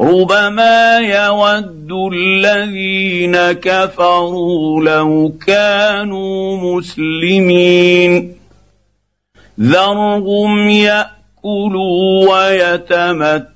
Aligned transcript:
ربما 0.00 0.98
يود 0.98 1.92
الذين 2.12 3.36
كفروا 3.52 4.84
لو 4.84 5.32
كانوا 5.46 6.56
مسلمين 6.56 8.36
ذرهم 9.60 10.68
ياكلوا 10.68 12.30
ويتمتعوا 12.32 13.50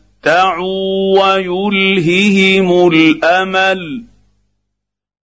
ويلههم 1.21 2.89
الامل 2.89 4.05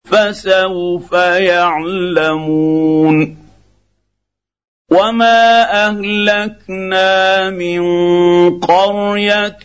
فسوف 0.04 1.12
يعلمون 1.52 2.68
وما 4.91 5.69
اهلكنا 5.87 7.51
من 7.51 7.80
قريه 8.60 9.64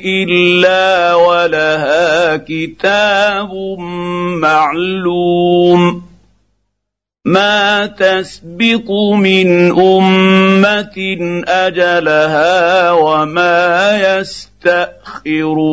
الا 0.00 1.14
ولها 1.14 2.36
كتاب 2.36 3.52
معلوم 4.40 6.02
ما 7.24 7.86
تسبق 7.86 8.90
من 9.16 9.70
امه 9.80 10.96
اجلها 11.48 12.90
وما 12.90 13.90
يستاخرون 14.64 15.72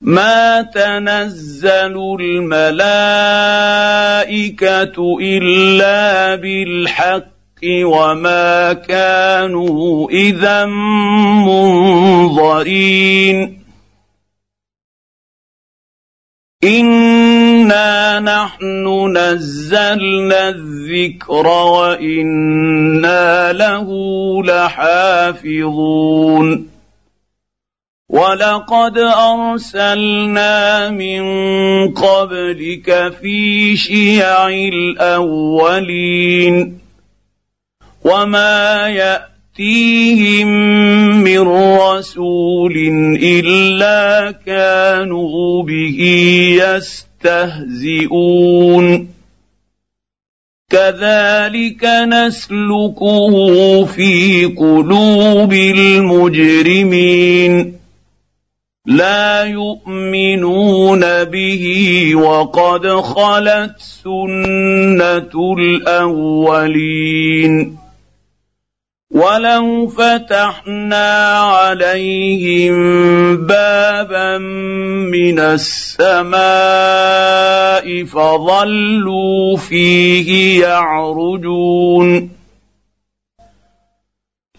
ما 0.00 0.62
تنزل 0.62 2.16
الملائكه 2.20 2.56
الا 5.20 6.34
بالحق 6.34 7.26
وما 7.64 8.72
كانوا 8.72 10.10
اذا 10.10 10.66
منظرين 11.46 12.80
انا 16.64 18.20
نحن 18.20 19.16
نزلنا 19.16 20.48
الذكر 20.48 21.46
وأنا 21.46 23.52
له 23.52 23.88
لحافظون 24.44 26.00
ولقد 28.10 28.98
ارسلنا 28.98 30.90
من 30.90 31.22
قبلك 31.94 33.12
في 33.22 33.76
شيع 33.76 34.48
الاولين 34.48 36.78
وما 38.04 38.88
ياتيهم 38.88 40.48
من 41.22 41.48
رسول 41.78 42.76
الا 43.22 44.30
كانوا 44.46 45.62
به 45.62 45.98
يستهزئون 47.22 49.08
كذلك 50.70 51.84
نسلكه 51.84 53.84
في 53.84 54.44
قلوب 54.44 55.52
المجرمين 55.52 57.79
لا 58.90 59.44
يؤمنون 59.44 61.24
به 61.24 61.64
وقد 62.14 62.86
خلت 62.86 63.74
سنة 63.78 65.54
الأولين. 65.58 67.76
ولو 69.10 69.88
فتحنا 69.88 71.38
عليهم 71.38 72.76
بابا 73.46 74.38
من 74.38 75.38
السماء 75.38 76.40
فظلوا 78.04 79.56
فيه 79.56 80.60
يعرجون. 80.60 82.30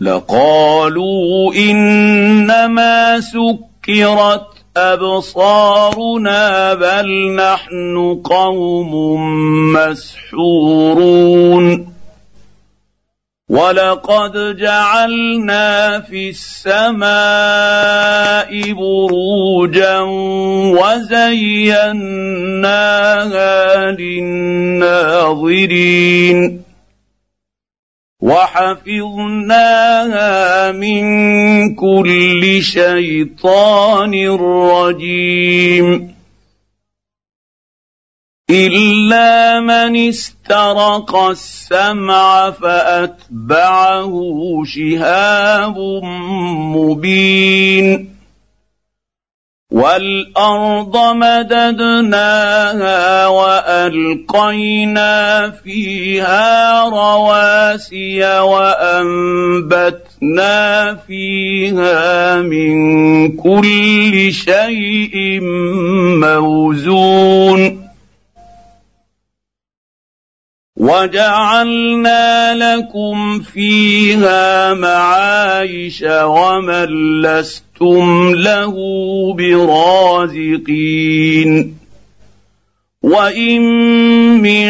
لقالوا 0.02 1.54
إنما 1.56 3.20
سك 3.20 3.71
سكرت 3.96 4.48
أبصارنا 4.78 6.74
بل 6.74 7.36
نحن 7.36 8.22
قوم 8.24 8.92
مسحورون. 9.74 11.12
ولقد 13.50 14.58
جعلنا 14.58 16.00
في 16.00 16.30
السماء 16.30 17.04
بروجا 18.74 20.00
وزيناها 20.72 21.52
للناظرين. 23.92 25.02
وحفظناها 28.22 29.52
من 30.72 31.04
كل 31.76 32.64
شيطان 32.64 34.30
رجيم. 34.40 36.16
إلا 38.50 39.60
من 39.60 39.96
استرق 39.96 41.16
السمع 41.16 42.52
فأتبعه 42.52 44.14
شهاب 44.66 45.78
مبين. 46.76 48.11
والأرض 49.72 50.98
مددناها 51.16 52.58
وألقينا 53.28 55.10
فيها 55.50 56.84
رواسي 56.90 58.40
وأنبتنا 59.60 60.16
فيها 61.08 62.36
من 62.42 63.32
كل 63.38 64.34
شيء 64.34 65.40
موزون 66.20 67.82
وجعلنا 70.78 72.54
لكم 72.54 73.40
فيها 73.40 74.74
معايش 74.74 76.04
ومن 76.10 77.22
لستم 77.22 77.71
له 78.34 78.74
برازقين 79.38 80.92
وان 83.04 83.62
من 84.42 84.70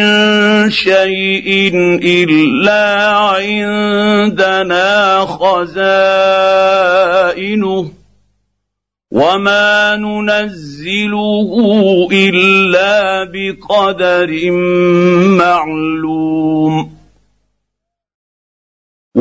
شيء 0.70 1.70
الا 2.02 3.08
عندنا 3.16 4.90
خزائنه 5.26 6.22
وما 9.10 9.96
ننزله 9.96 11.50
الا 12.12 13.24
بقدر 13.24 14.50
معلوم 15.38 16.91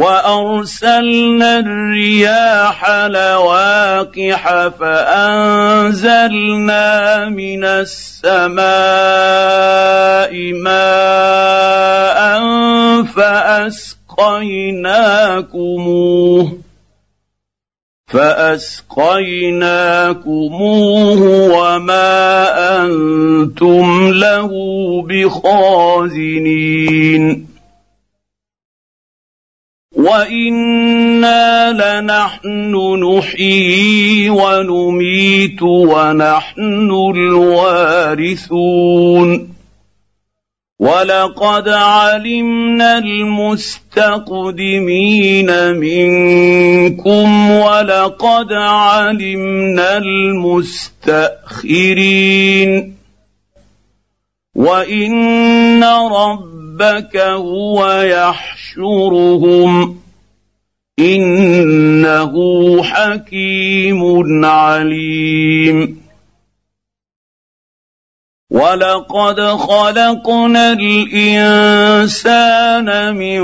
وأرسلنا 0.01 1.59
الرياح 1.59 2.89
لواقح 2.89 4.67
فأنزلنا 4.79 6.19
من 7.29 7.63
السماء 7.63 8.61
ماء 10.53 12.21
فأسقيناكموه 13.03 13.91
فأسقيناكموه 18.07 19.11
وما 21.57 22.11
أنتم 22.83 24.11
له 24.11 24.51
بخازنين 25.09 26.61
وأنا 30.01 31.71
لنحن 31.71 32.73
نحيي 33.03 34.29
ونميت 34.29 35.61
ونحن 35.61 36.91
الوارثون 37.15 38.81
ولقد 40.79 41.69
علمنا 41.69 42.97
المستقدمين 42.97 44.31
منكم 45.77 47.51
ولقد 47.51 48.53
علمنا 48.53 49.97
المستاخرين 49.97 51.31
وان 54.55 55.83
ربك 56.81 57.17
هو 57.17 58.01
يحشرهم. 58.01 59.99
إنه 60.99 62.33
حكيم 62.83 64.01
عليم. 64.45 66.01
ولقد 68.51 69.41
خلقنا 69.41 70.73
الانسان 70.73 72.35
من 73.15 73.41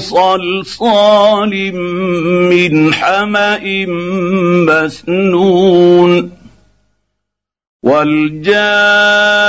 صلصال 0.00 1.72
من 2.50 2.94
حما 2.94 3.58
مسنون. 4.66 6.30
والجان 7.82 9.48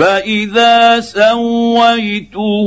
فاذا 0.00 1.00
سويته 1.00 2.66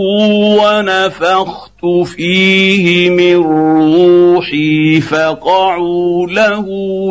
ونفخت 0.61 1.85
فيه 2.05 3.09
من 3.09 3.35
روحي 3.35 5.01
فقعوا 5.01 6.27
له 6.27 6.67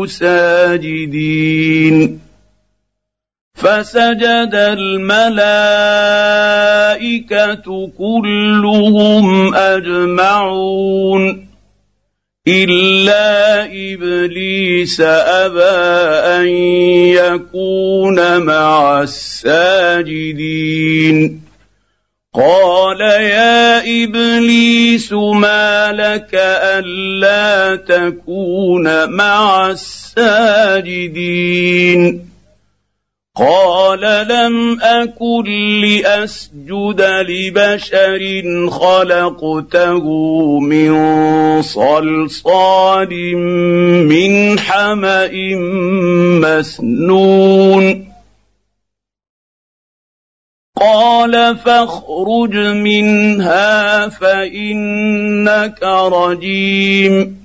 ساجدين 0.07 1.53
فسجد 3.55 4.55
الملائكه 4.55 5.11
كلهم 7.99 9.55
اجمعون 9.55 11.51
الا 12.49 13.65
ابليس 13.65 15.00
ابى 15.00 15.61
ان 16.43 16.47
يكون 17.15 18.39
مع 18.43 19.03
الساجدين 19.03 20.62
قال 22.35 23.00
يا 23.00 23.79
ابليس 24.05 25.12
ما 25.12 25.93
لك 25.93 26.35
الا 26.35 27.77
تكون 27.77 29.11
مع 29.11 29.71
الساجدين 29.71 31.12
قال 33.37 34.00
لم 34.29 34.81
اكن 34.81 35.44
لاسجد 35.81 37.00
لبشر 37.00 38.20
خلقته 38.70 40.05
من 40.61 40.93
صلصال 41.62 43.37
من 44.06 44.58
حما 44.58 45.31
مسنون 46.44 48.12
قال 50.81 51.56
فاخرج 51.56 52.56
منها 52.56 54.08
فانك 54.08 55.82
رجيم 56.12 57.43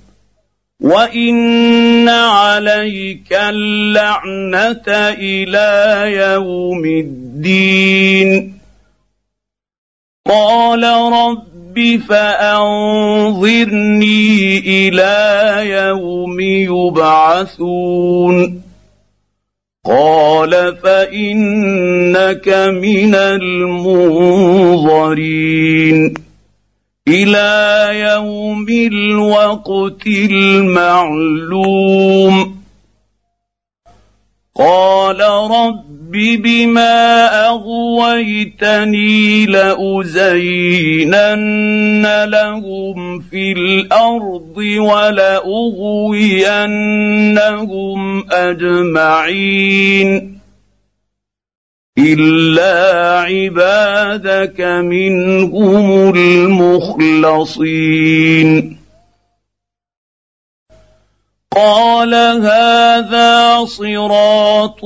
وان 0.88 2.10
عليك 2.10 3.34
اللعنه 3.34 4.88
إلى 5.19 6.04
يوم 6.16 6.86
الدين 6.86 8.57
قال 10.28 10.84
رب 11.13 12.00
فانظرني 12.10 13.48
إلى 14.60 15.16
يوم 15.69 16.39
يبعثون 16.72 18.38
قال 19.86 20.78
فانك 20.83 22.48
من 22.83 23.16
المنظرين 23.16 24.68
إلى 27.07 27.89
يوم 28.00 28.65
الوقت 28.69 30.07
المعلوم. 30.07 31.77
قال 34.56 35.19
رب 35.51 36.12
بما 36.12 37.25
أغويتني 37.48 39.45
لأزينن 39.45 41.04
لهم 42.24 43.19
في 43.19 43.51
الأرض 43.51 44.57
ولأغوينهم 44.78 46.31
أجمعين. 48.31 50.37
الا 51.97 53.19
عبادك 53.21 54.61
منهم 54.61 56.16
المخلصين 56.16 57.68
قال 61.56 62.13
هذا 62.13 63.66
صراط 63.66 64.80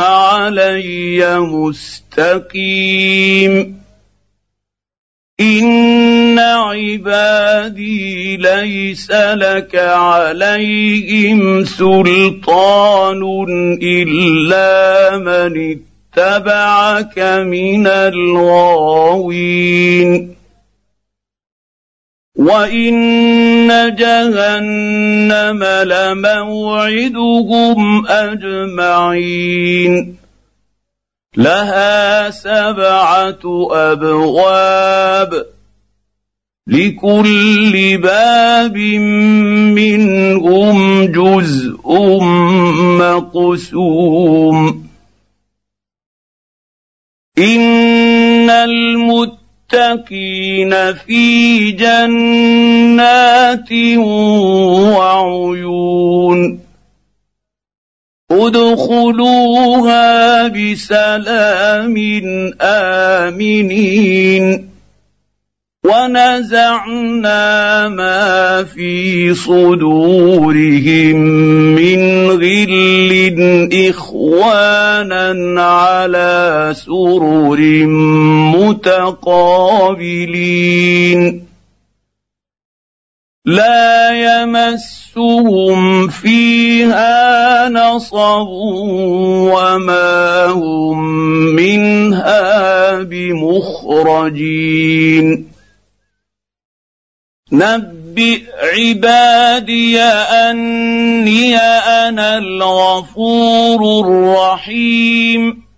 علي 0.00 1.38
مستقيم 1.40 2.98
ان 5.40 6.38
عبادي 6.38 8.36
ليس 8.36 9.10
لك 9.10 9.76
عليهم 9.76 11.64
سلطان 11.64 13.22
الا 13.82 15.18
من 15.18 15.87
اتبعك 16.18 17.18
من 17.46 17.86
الغاوين. 17.86 20.34
وان 22.36 23.94
جهنم 23.94 25.64
لموعدهم 25.64 28.06
اجمعين. 28.06 30.16
لها 31.36 32.30
سبعه 32.30 33.68
ابواب. 33.72 35.46
لكل 36.66 37.98
باب 38.02 38.76
منهم 39.76 41.06
جزء 41.06 42.18
مقسوم. 42.98 44.87
ان 47.38 48.50
المتقين 48.50 48.94
في 50.94 51.70
جنات 51.70 53.72
وعيون 54.96 56.60
ادخلوها 58.30 60.48
بسلام 60.48 61.94
امنين 62.60 64.67
ونزعنا 65.88 67.88
ما 67.88 68.64
في 68.64 69.34
صدورهم 69.34 71.16
من 71.74 72.30
غل 72.30 73.12
إخوانا 73.72 75.62
على 75.62 76.72
سرر 76.76 77.60
متقابلين. 78.56 79.78
لا 83.46 84.10
يمسهم 84.12 86.08
فيها 86.08 87.68
نصب 87.68 88.48
وما 89.56 90.46
هم 90.46 90.98
منها 91.56 93.02
بمخرجين. 93.02 94.68
نبئ 97.52 98.42
عبادي 98.62 100.00
اني 100.00 101.56
أنا 101.56 102.38
الغفور 102.38 104.06
الرحيم 104.06 105.68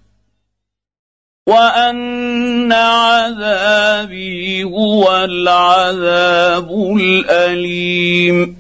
وان 1.47 2.73
عذابي 2.73 4.65
هو 4.65 5.25
العذاب 5.25 6.71
الاليم 7.01 8.57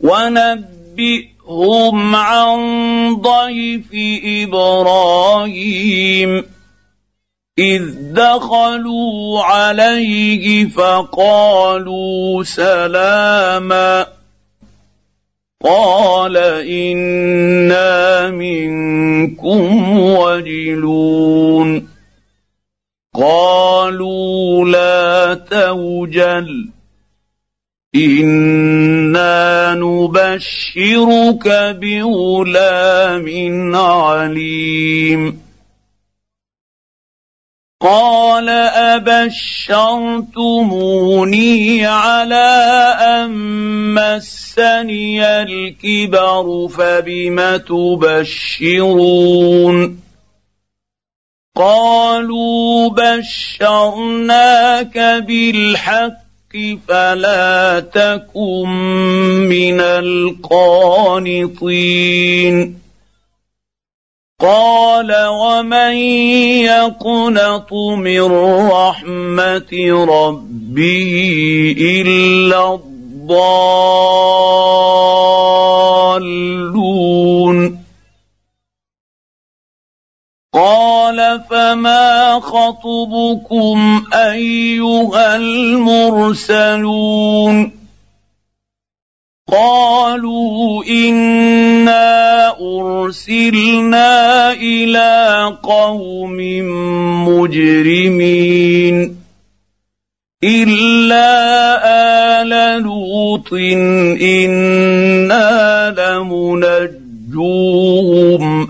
ونبئهم 0.00 1.36
عن 2.16 2.58
ضيف 3.16 3.90
إبراهيم 4.48 6.44
إذ 7.58 7.82
دخلوا 8.12 9.42
عليه 9.42 10.68
فقالوا 10.68 12.42
سلاما. 12.42 14.06
قال 15.64 16.36
إنا 16.68 18.30
منكم 18.30 19.98
وجلون. 19.98 21.88
قالوا 23.14 24.68
لا 24.68 25.34
توجل. 25.34 26.68
إنا 27.94 29.74
نبشرك 29.74 31.48
بغلام 31.80 33.26
عليم. 33.76 35.43
قال 37.84 38.48
ابشرتموني 38.96 41.86
على 41.86 42.48
ان 43.00 43.30
مسني 43.94 45.42
الكبر 45.42 46.68
فبم 46.68 47.56
تبشرون 48.56 50.00
قالوا 51.56 52.90
بشرناك 52.90 54.98
بالحق 55.26 56.24
فلا 56.88 57.80
تكن 57.80 58.68
من 59.48 59.80
القانطين 59.80 61.24
قال 64.44 65.08
ومن 65.26 65.94
يقنط 66.68 67.72
من 67.96 68.22
رحمة 68.68 69.72
ربه 70.08 71.14
إلا 71.80 72.74
الضالون 72.74 73.94
قال 80.54 81.40
فما 81.50 82.40
خطبكم 82.40 84.04
أيها 84.14 85.36
المرسلون 85.36 86.84
قالوا 89.52 90.84
إنا 90.84 92.48
أرسلنا 92.60 94.52
إلى 94.52 95.44
قوم 95.62 96.36
مجرمين 97.28 99.16
إلا 100.44 101.30
آل 102.40 102.82
لوط 102.82 103.52
إنا 104.22 105.94
لمنجوهم 107.34 107.74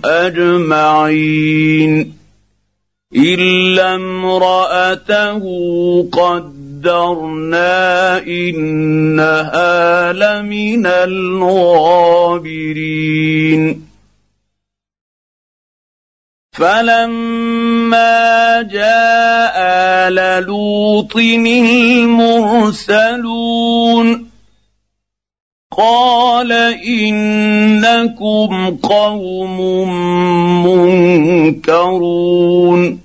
أجمعين 0.05 1.93
إلا 3.17 3.95
امرأته 3.95 5.43
قد 6.13 6.64
قدرنا 6.85 8.19
انها 8.19 10.13
لمن 10.13 10.87
الغابرين 10.87 12.65
فلما 16.53 18.63
جاء 18.63 19.55
ال 20.09 20.45
لوط 20.45 21.17
المرسلون 22.77 24.31
قال 25.77 26.53
انكم 26.85 28.77
قوم 28.77 29.59
منكرون 30.67 33.04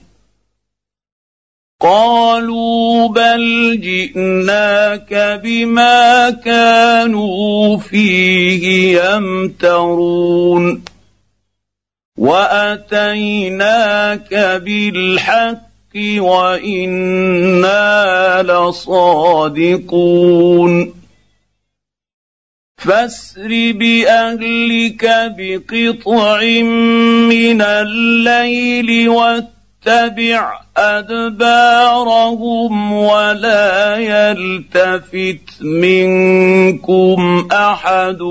قالوا 1.81 3.07
بل 3.07 3.79
جئناك 3.81 5.39
بما 5.43 6.29
كانوا 6.29 7.77
فيه 7.77 8.97
يمترون 9.01 10.83
وأتيناك 12.17 14.33
بالحق 14.33 15.69
وإنا 16.17 17.83
لصادقون 18.43 20.13
فاسر 22.77 23.71
بأهلك 23.71 25.33
بقطع 25.37 26.41
من 27.29 27.61
الليل 27.61 29.09
واتبع 29.87 30.59
أدبارهم 30.77 32.33
ولا 32.93 33.95
يلتفت 33.97 35.61
منكم 35.61 37.47
أحد 37.51 38.21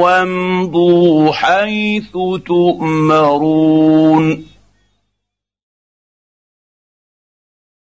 وامضوا 0.00 1.32
حيث 1.32 2.12
تؤمرون. 2.46 4.44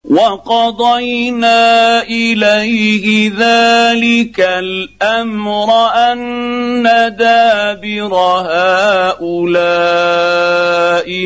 وقضينا 0.10 2.04
إليه 2.04 3.32
ذلك 3.38 4.40
الأمر 4.40 5.70
أن 5.94 6.84
دابر 7.20 8.16
هؤلاء 8.50 9.68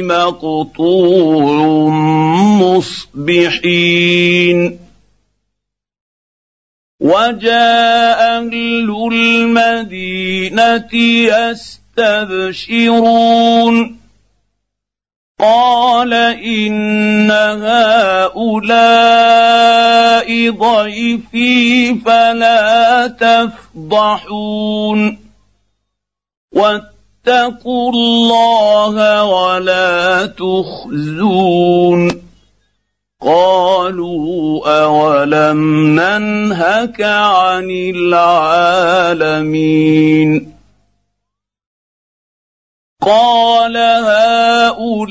مقطوع 0.01 1.89
مصبحين. 3.17 4.79
وجاء 6.99 8.25
أهل 8.35 9.09
المدينة 9.13 10.93
يستبشرون. 12.03 13.94
قال 15.41 16.13
إن 16.13 17.31
هؤلاء 17.31 18.89
ضيفي 20.49 21.95
فلا 21.95 23.07
تفضحون. 23.07 25.19
واتقوا 26.55 27.91
الله 27.91 29.23
ولا 29.23 30.25
تخزون. 30.25 32.21
قالوا 33.21 34.83
أولم 34.83 35.89
ننهك 35.99 37.01
عن 37.01 37.91
العالمين. 37.95 40.54
قال 43.05 43.77
هؤلاء 43.77 45.05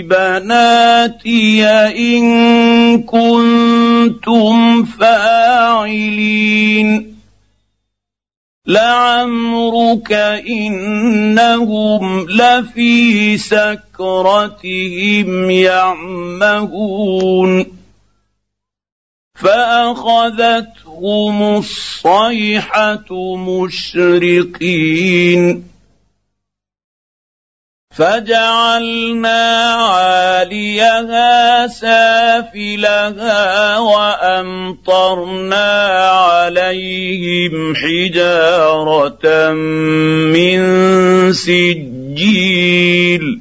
بناتي 0.00 1.66
إن 1.66 3.02
كنتم 3.02 4.84
فاعلين. 4.84 7.16
لعمرك 8.66 10.12
إنهم 10.48 12.26
لفي 12.30 13.38
سكرتهم 13.38 15.50
يعمهون. 15.50 17.66
فأخذتهم 19.34 21.56
الصيحة 21.56 23.36
مشرقين. 23.36 25.70
فجعلنا 27.96 29.74
عاليها 29.74 31.66
سافلها 31.66 33.78
وأمطرنا 33.78 35.68
عليهم 36.08 37.74
حجارة 37.74 39.52
من 40.32 40.60
سجيل. 41.32 43.40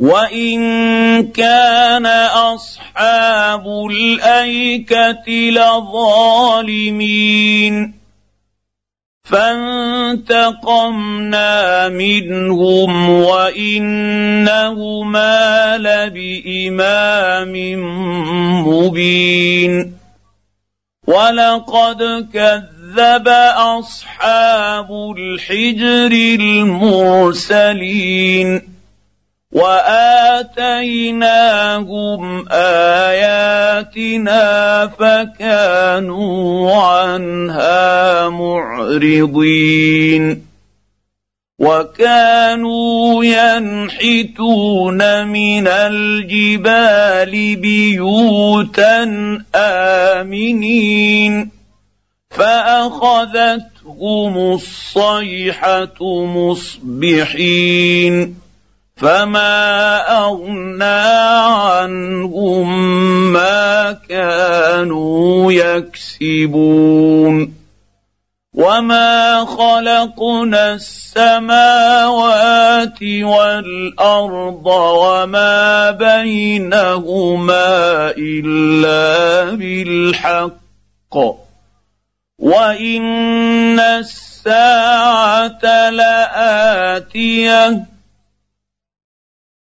وان 0.00 0.60
كان 1.32 2.06
اصحاب 2.56 3.66
الايكه 3.90 5.30
لظالمين 5.50 6.80
فانتقمنا 9.30 11.88
منهم 11.88 13.10
وإنهما 13.10 14.58
لبإمام 15.78 17.52
مبين. 18.68 19.94
ولقد 21.06 22.28
كذب 22.34 23.28
أصحاب 23.78 24.90
الحجر 25.18 26.12
المرسلين. 26.40 28.48
وآتيناهم 29.52 30.48
آياتنا 32.50 34.36
فكانوا 34.86 36.74
عنها 36.74 38.28
معرضين. 38.28 40.46
وكانوا 41.58 43.24
ينحتون 43.24 45.26
من 45.26 45.68
الجبال 45.68 47.56
بيوتا 47.56 49.02
آمنين. 49.54 51.50
فأخذتهم 52.30 53.74
الصيحة 54.54 56.24
مصبحين. 56.24 58.39
فما 59.00 59.96
اغنى 60.24 60.84
عنهم 61.64 62.68
ما 63.32 63.92
كانوا 64.08 65.52
يكسبون 65.52 67.54
وما 68.54 69.44
خلقنا 69.44 70.74
السماوات 70.74 73.02
والارض 73.02 74.66
وما 74.66 75.90
بينهما 75.90 77.66
الا 78.18 79.44
بالحق 79.56 81.16
وان 82.38 83.80
الساعة 83.80 85.90
لاتيه 85.90 87.86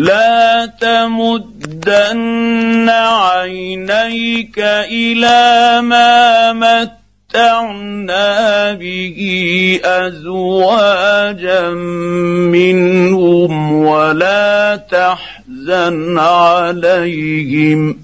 لا 0.00 0.66
تمدن 0.80 2.88
عينيك 2.88 4.58
إلى 4.88 5.80
ما 5.82 6.52
متعنا 7.32 8.72
به 8.72 9.20
أزواجا 9.84 11.68
منهم 12.48 13.72
ولا 13.72 14.76
تحزن 14.76 16.18
عليهم 16.18 17.98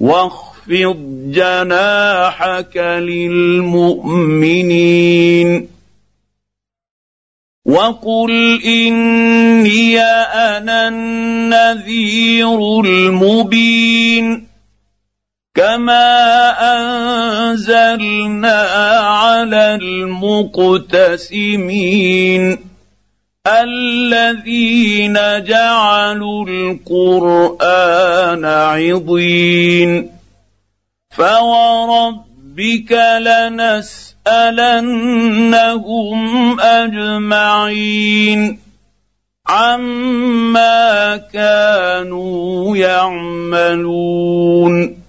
واخفض 0.00 0.96
جناحك 1.26 2.76
للمؤمنين 2.76 3.72
وقل 7.72 8.60
اني 8.64 10.00
أنا 10.00 10.88
النذير 10.88 12.80
المبين 12.84 14.46
كما 15.54 16.50
انزلنا 16.76 18.60
على 19.00 19.74
المقتسمين 19.74 21.52
الذين 23.46 25.18
جعلوا 25.44 26.46
القران 26.48 27.64
عضين 28.44 30.10
فوربك 31.10 32.31
لنسال 32.56 34.12
لنسألنهم 34.26 36.60
أجمعين 36.60 38.58
عما 39.48 41.16
كانوا 41.16 42.76
يعملون. 42.76 45.02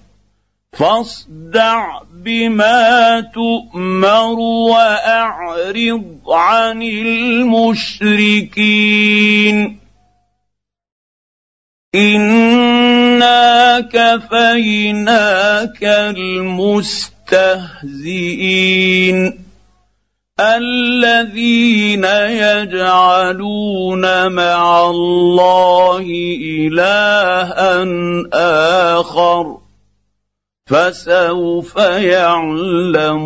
فاصدع 0.72 2.00
بما 2.12 3.20
تؤمر 3.20 4.38
وأعرض 4.70 6.20
عن 6.28 6.82
المشركين. 6.82 9.78
إنا 11.94 13.80
كفيناك 13.80 15.84
المستقيم. 15.84 17.13
المستهزئين 17.32 19.44
الذين 20.40 22.04
يجعلون 22.44 24.04
مع 24.32 24.90
الله 24.90 26.06
إلها 26.60 27.86
آخر 29.00 29.56
فسوف 30.66 31.76
يعلمون 32.16 33.24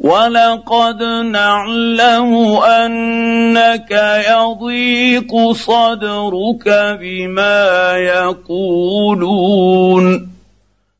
ولقد 0.00 1.02
نعلم 1.32 2.34
أنك 2.62 3.90
يضيق 4.28 5.52
صدرك 5.52 6.68
بما 7.00 7.92
يقولون 7.96 9.14